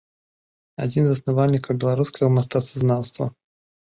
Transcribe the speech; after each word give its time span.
Адзін 0.85 1.03
з 1.07 1.11
заснавальнікаў 1.11 1.77
беларускага 1.83 2.29
мастацтвазнаўства. 2.39 3.29